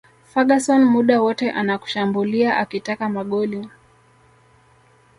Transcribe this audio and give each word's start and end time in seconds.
Ferguson 0.25 0.83
muda 0.85 1.21
wote 1.21 1.51
anakushambulia 1.51 2.57
akitaka 2.57 3.09
magoli 3.09 3.69